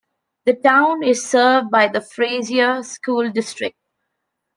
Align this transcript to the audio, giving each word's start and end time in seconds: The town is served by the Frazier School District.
The 0.47 0.53
town 0.55 1.03
is 1.03 1.23
served 1.29 1.69
by 1.69 1.87
the 1.87 2.01
Frazier 2.01 2.81
School 2.81 3.29
District. 3.29 3.77